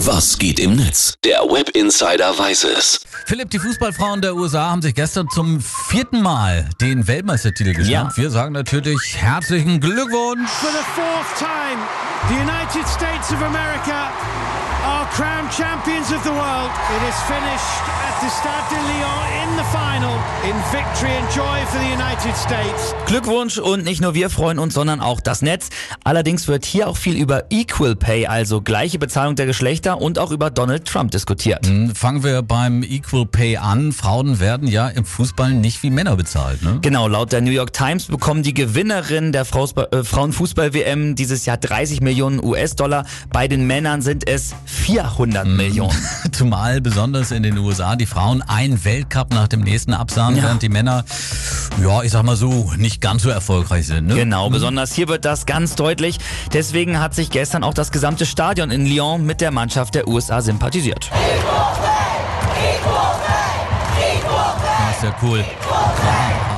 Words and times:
Was 0.00 0.36
geht 0.36 0.60
im 0.60 0.76
Netz? 0.76 1.14
Der 1.24 1.40
Web 1.40 1.70
Insider 1.70 2.38
weiß 2.38 2.64
es. 2.64 3.00
Philipp, 3.24 3.48
die 3.48 3.58
Fußballfrauen 3.58 4.20
der 4.20 4.36
USA 4.36 4.70
haben 4.70 4.82
sich 4.82 4.94
gestern 4.94 5.26
zum 5.30 5.58
vierten 5.60 6.20
Mal 6.20 6.68
den 6.82 7.08
Weltmeistertitel 7.08 7.72
geschnappt. 7.72 8.16
Ja. 8.18 8.22
Wir 8.22 8.30
sagen 8.30 8.52
natürlich 8.52 9.16
herzlichen 9.16 9.80
Glückwunsch. 9.80 10.50
For 10.50 10.70
the 10.70 10.84
fourth 10.94 11.38
time, 11.38 11.80
the 12.28 12.34
United 12.34 12.86
States 12.86 13.32
of 13.32 13.42
America 13.42 14.12
crowned 15.16 15.50
champions 15.50 16.12
of 16.12 16.22
the 16.24 16.30
world. 16.30 16.70
It 16.94 17.02
is 17.08 17.16
finished 17.22 17.80
at 18.06 18.20
the 18.20 18.28
Stade 18.28 18.68
de 18.68 18.76
Lyon 18.76 19.22
in 19.42 19.56
the 19.56 19.64
final 19.72 20.12
in 20.44 20.54
victory 20.70 21.12
and 21.16 21.26
joy 21.34 21.64
for 21.70 21.78
the 21.78 21.90
United 21.90 22.36
States. 22.36 22.94
Glückwunsch 23.06 23.56
und 23.56 23.84
nicht 23.84 24.02
nur 24.02 24.12
wir 24.12 24.28
freuen 24.28 24.58
uns, 24.58 24.74
sondern 24.74 25.00
auch 25.00 25.20
das 25.22 25.40
Netz. 25.40 25.70
Allerdings 26.04 26.48
wird 26.48 26.66
hier 26.66 26.88
auch 26.88 26.98
viel 26.98 27.16
über 27.16 27.44
Equal 27.48 27.96
Pay, 27.96 28.26
also 28.26 28.60
gleiche 28.60 28.98
Bezahlung 28.98 29.36
der 29.36 29.46
Geschlechter 29.46 30.02
und 30.02 30.18
auch 30.18 30.32
über 30.32 30.50
Donald 30.50 30.84
Trump 30.84 31.12
diskutiert. 31.12 31.66
Hm, 31.66 31.94
Fangen 31.94 32.22
wir 32.22 32.42
beim 32.42 32.82
Equal 32.82 33.24
Pay 33.24 33.56
an. 33.56 33.92
Frauen 33.92 34.38
werden 34.38 34.68
ja 34.68 34.88
im 34.88 35.06
Fußball 35.06 35.54
nicht 35.54 35.82
wie 35.82 35.90
Männer 35.90 36.16
bezahlt. 36.16 36.62
Ne? 36.62 36.78
Genau, 36.82 37.08
laut 37.08 37.32
der 37.32 37.40
New 37.40 37.50
York 37.50 37.72
Times 37.72 38.06
bekommen 38.06 38.42
die 38.42 38.52
Gewinnerinnen 38.52 39.32
der 39.32 39.42
äh, 39.42 40.04
Frauenfußball-WM 40.04 41.14
dieses 41.14 41.46
Jahr 41.46 41.56
30 41.56 42.02
Millionen 42.02 42.44
US-Dollar. 42.44 43.06
Bei 43.32 43.48
den 43.48 43.66
Männern 43.66 44.02
sind 44.02 44.28
es 44.28 44.54
400 45.10 45.46
Millionen. 45.46 45.96
Zumal 46.32 46.80
besonders 46.80 47.30
in 47.30 47.42
den 47.42 47.56
USA 47.58 47.96
die 47.96 48.06
Frauen 48.06 48.42
einen 48.42 48.84
Weltcup 48.84 49.32
nach 49.32 49.48
dem 49.48 49.60
nächsten 49.60 49.94
absahen, 49.94 50.36
Ja. 50.36 50.44
während 50.44 50.62
die 50.62 50.68
Männer, 50.68 51.04
ja, 51.82 52.02
ich 52.02 52.12
sag 52.12 52.24
mal 52.24 52.36
so, 52.36 52.72
nicht 52.76 53.00
ganz 53.00 53.22
so 53.22 53.30
erfolgreich 53.30 53.86
sind. 53.86 54.08
Ne? 54.08 54.14
Genau, 54.14 54.50
besonders 54.50 54.92
hier 54.92 55.08
wird 55.08 55.24
das 55.24 55.46
ganz 55.46 55.74
deutlich. 55.76 56.18
Deswegen 56.52 57.00
hat 57.00 57.14
sich 57.14 57.30
gestern 57.30 57.64
auch 57.64 57.74
das 57.74 57.92
gesamte 57.92 58.26
Stadion 58.26 58.70
in 58.70 58.86
Lyon 58.86 59.24
mit 59.24 59.40
der 59.40 59.50
Mannschaft 59.50 59.94
der 59.94 60.08
USA 60.08 60.42
sympathisiert. 60.42 61.10
Das 64.88 64.96
ist 64.96 65.02
ja 65.04 65.14
cool. 65.22 65.44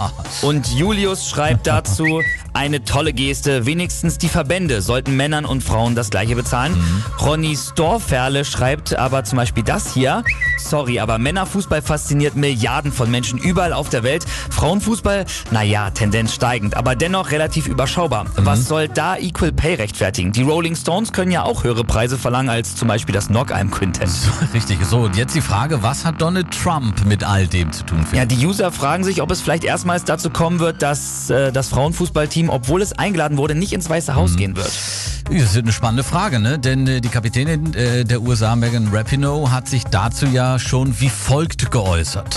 Und 0.42 0.72
Julius 0.72 1.28
schreibt 1.28 1.66
dazu, 1.66 2.22
eine 2.52 2.84
tolle 2.84 3.12
Geste. 3.12 3.66
Wenigstens 3.66 4.18
die 4.18 4.28
Verbände 4.28 4.82
sollten 4.82 5.16
Männern 5.16 5.44
und 5.44 5.62
Frauen 5.62 5.94
das 5.94 6.10
gleiche 6.10 6.34
bezahlen. 6.34 6.74
Ronny 7.20 7.56
Storferle 7.56 8.44
schreibt 8.44 8.96
aber 8.96 9.24
zum 9.24 9.36
Beispiel 9.36 9.62
das 9.62 9.92
hier. 9.94 10.24
Sorry, 10.58 11.00
aber 11.00 11.18
Männerfußball 11.18 11.82
fasziniert 11.82 12.36
Milliarden 12.36 12.92
von 12.92 13.10
Menschen 13.10 13.38
überall 13.38 13.72
auf 13.72 13.88
der 13.88 14.02
Welt. 14.02 14.24
Frauenfußball, 14.50 15.24
naja, 15.50 15.90
Tendenz 15.90 16.34
steigend, 16.34 16.76
aber 16.76 16.96
dennoch 16.96 17.30
relativ 17.30 17.66
überschaubar. 17.66 18.26
Was 18.36 18.66
soll 18.66 18.88
da 18.88 19.16
Equal 19.16 19.52
Pay 19.52 19.74
rechtfertigen? 19.74 20.32
Die 20.32 20.42
Rolling 20.42 20.76
Stones 20.76 21.12
können 21.12 21.30
ja 21.30 21.44
auch 21.44 21.64
höhere 21.64 21.84
Preise 21.84 22.18
verlangen 22.18 22.50
als 22.50 22.76
zum 22.76 22.88
Beispiel 22.88 23.14
das 23.14 23.28
Knockheim 23.28 23.70
Quintett. 23.70 24.10
Richtig. 24.54 24.78
So, 24.84 25.00
und 25.00 25.16
jetzt 25.16 25.34
die 25.34 25.40
Frage, 25.40 25.82
was 25.82 26.04
hat 26.04 26.20
Donald 26.20 26.50
Trump 26.50 27.04
mit 27.04 27.24
all 27.24 27.46
dem 27.46 27.72
zu 27.72 27.84
tun? 27.84 28.04
Ja, 28.12 28.24
die 28.24 28.44
User 28.44 28.72
fragen 28.72 29.04
sich, 29.04 29.22
ob 29.22 29.30
es 29.30 29.40
vielleicht 29.40 29.64
erstmals 29.90 30.04
dazu 30.04 30.30
kommen 30.30 30.60
wird, 30.60 30.82
dass 30.82 31.30
äh, 31.30 31.52
das 31.52 31.68
Frauenfußballteam, 31.68 32.48
obwohl 32.48 32.82
es 32.82 32.92
eingeladen 32.92 33.38
wurde, 33.38 33.54
nicht 33.54 33.72
ins 33.72 33.90
Weiße 33.90 34.14
Haus 34.14 34.36
gehen 34.36 34.56
wird. 34.56 34.66
Das 34.66 35.32
ist 35.32 35.58
eine 35.58 35.72
spannende 35.72 36.04
Frage, 36.04 36.38
ne? 36.38 36.58
Denn 36.58 36.86
äh, 36.86 37.00
die 37.00 37.08
Kapitänin 37.08 37.74
äh, 37.74 38.04
der 38.04 38.20
USA, 38.22 38.54
Megan 38.56 38.88
Rapinoe, 38.92 39.50
hat 39.50 39.68
sich 39.68 39.84
dazu 39.84 40.26
ja 40.26 40.58
schon 40.58 41.00
wie 41.00 41.08
folgt 41.08 41.70
geäußert. 41.70 42.36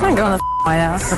I'm 0.00 0.08
not 0.08 0.16
going 0.16 0.32
to 0.32 0.38
the 0.38 0.70
White 0.70 0.82
House. 0.82 1.16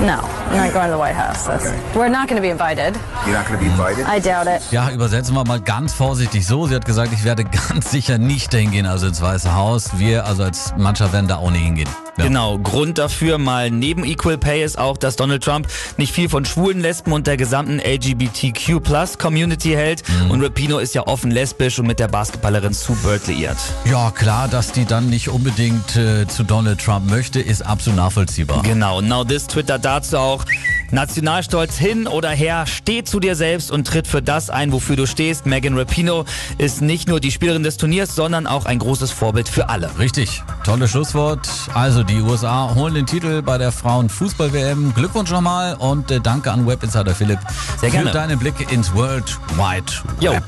No, 0.00 0.18
I'm 0.50 0.56
not 0.56 0.72
going 0.72 0.86
to 0.86 0.92
the 0.92 0.98
White 0.98 1.16
House. 1.16 1.46
That's, 1.46 1.72
we're 1.94 2.08
not 2.08 2.28
going 2.28 2.36
to 2.36 2.42
be 2.42 2.50
invited. 2.50 2.94
You're 3.26 3.36
not 3.36 3.46
going 3.46 3.58
to 3.58 3.64
be 3.64 3.70
invited? 3.70 4.06
I 4.06 4.20
doubt 4.20 4.46
it. 4.46 4.62
Ja, 4.70 4.90
übersetzen 4.90 5.34
wir 5.34 5.44
mal 5.44 5.60
ganz 5.60 5.92
vorsichtig 5.92 6.46
so. 6.46 6.66
Sie 6.66 6.74
hat 6.74 6.84
gesagt, 6.84 7.12
ich 7.12 7.24
werde 7.24 7.44
ganz 7.68 7.90
sicher 7.90 8.18
nicht 8.18 8.52
dahin 8.52 8.70
gehen, 8.70 8.86
also 8.86 9.06
ins 9.06 9.20
Weiße 9.20 9.54
Haus. 9.54 9.98
Wir, 9.98 10.26
also 10.26 10.44
als 10.44 10.74
Mannschaft, 10.76 11.12
werden 11.12 11.28
da 11.28 11.36
auch 11.36 11.50
nicht 11.50 11.64
hingehen. 11.64 11.88
Ja. 12.20 12.26
Genau, 12.26 12.58
Grund 12.58 12.98
dafür 12.98 13.38
mal 13.38 13.70
neben 13.70 14.04
Equal 14.04 14.36
Pay 14.36 14.62
ist 14.62 14.78
auch, 14.78 14.98
dass 14.98 15.16
Donald 15.16 15.42
Trump 15.42 15.66
nicht 15.96 16.12
viel 16.12 16.28
von 16.28 16.44
Schwulen, 16.44 16.80
Lesben 16.80 17.12
und 17.12 17.26
der 17.26 17.38
gesamten 17.38 17.80
LGBTQ-Plus-Community 17.80 19.70
hält. 19.70 20.02
Und 20.28 20.44
Rapino 20.44 20.78
ist 20.78 20.94
ja 20.94 21.06
offen 21.06 21.30
lesbisch 21.30 21.78
und 21.78 21.86
mit 21.86 21.98
der 21.98 22.08
Basketballerin 22.08 22.74
Sue 22.74 22.96
Bird 23.02 23.26
liiert. 23.26 23.56
Ja, 23.86 24.10
klar, 24.10 24.48
dass 24.48 24.72
die 24.72 24.84
dann 24.84 25.08
nicht 25.08 25.30
unbedingt 25.30 25.96
äh, 25.96 26.26
zu 26.26 26.44
Donald 26.44 26.84
Trump 26.84 27.08
möchte, 27.08 27.40
ist 27.40 27.62
absolut 27.62 27.98
nachvollziehbar. 27.98 28.62
Genau, 28.62 29.00
Now 29.00 29.24
This 29.24 29.46
twittert 29.46 29.82
dazu 29.84 30.18
auch, 30.18 30.44
Nationalstolz 30.92 31.76
hin 31.76 32.06
oder 32.06 32.30
her, 32.30 32.64
steh 32.66 33.04
zu 33.04 33.20
dir 33.20 33.36
selbst 33.36 33.70
und 33.70 33.86
tritt 33.86 34.06
für 34.06 34.22
das 34.22 34.50
ein, 34.50 34.72
wofür 34.72 34.96
du 34.96 35.06
stehst. 35.06 35.46
Megan 35.46 35.76
Rapino 35.76 36.24
ist 36.58 36.82
nicht 36.82 37.08
nur 37.08 37.20
die 37.20 37.30
Spielerin 37.30 37.62
des 37.62 37.76
Turniers, 37.76 38.14
sondern 38.14 38.46
auch 38.46 38.66
ein 38.66 38.78
großes 38.78 39.10
Vorbild 39.10 39.48
für 39.48 39.68
alle. 39.68 39.90
Richtig, 39.98 40.42
tolles 40.64 40.90
Schlusswort. 40.90 41.48
Also 41.74 42.02
die 42.02 42.20
USA 42.20 42.74
holen 42.74 42.94
den 42.94 43.06
Titel 43.06 43.42
bei 43.42 43.58
der 43.58 43.72
Frauenfußball-WM. 43.72 44.94
Glückwunsch 44.94 45.30
nochmal 45.30 45.74
und 45.74 46.10
äh, 46.10 46.20
danke 46.20 46.50
an 46.50 46.66
Web 46.66 46.82
Insider 46.82 47.14
Philipp 47.14 47.38
Sehr 47.78 47.90
gerne. 47.90 48.08
für 48.08 48.14
deinen 48.14 48.38
Blick 48.38 48.70
ins 48.72 48.94
World 48.94 49.38
Wide. 49.56 49.92
Web. 50.20 50.44